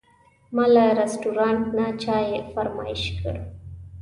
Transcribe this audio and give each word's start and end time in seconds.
ما 0.55 0.65
له 0.73 0.85
رستورانت 1.01 1.65
نه 1.77 1.85
چای 2.03 2.27
فرمایش 2.53 3.03
کړ. 3.17 3.35